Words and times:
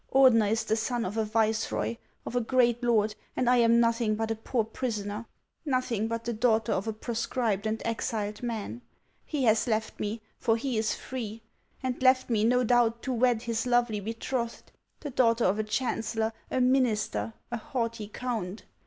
Ordener 0.11 0.49
is 0.51 0.63
the 0.63 0.75
son 0.75 1.05
of 1.05 1.15
a 1.15 1.23
viceroy, 1.23 1.95
of 2.25 2.35
a 2.35 2.41
great 2.41 2.83
lord, 2.83 3.13
and 3.35 3.47
I 3.47 3.57
am 3.57 3.79
nothing 3.79 4.15
but 4.15 4.31
a 4.31 4.35
poor 4.35 4.63
prisoner, 4.63 5.27
nothing 5.63 6.07
but 6.07 6.23
the 6.23 6.33
daughter 6.33 6.71
of 6.71 6.87
a 6.87 6.91
proscribed 6.93 7.67
and 7.67 7.79
exiled 7.85 8.41
man. 8.41 8.81
He 9.27 9.43
has 9.43 9.67
left 9.67 9.99
me, 9.99 10.23
for 10.39 10.57
he 10.57 10.75
is 10.79 10.95
free; 10.95 11.43
and 11.83 12.01
left 12.01 12.31
me, 12.31 12.43
no 12.43 12.63
doubt, 12.63 13.03
to 13.03 13.13
wed 13.13 13.43
his 13.43 13.67
lovely 13.67 13.99
betrothed,— 13.99 14.71
the 15.01 15.11
daughter 15.11 15.45
of 15.45 15.59
a 15.59 15.63
chancellor, 15.63 16.33
a 16.49 16.59
minister, 16.59 17.33
a 17.51 17.57
haughty 17.57 18.07
count! 18.07 18.63